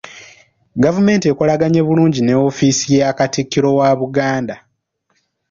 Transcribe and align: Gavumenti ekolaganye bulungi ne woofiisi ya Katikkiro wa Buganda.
Gavumenti 0.83 1.25
ekolaganye 1.31 1.81
bulungi 1.87 2.19
ne 2.23 2.33
woofiisi 2.39 2.87
ya 2.99 3.09
Katikkiro 3.17 3.69
wa 3.79 3.89
Buganda. 3.99 4.55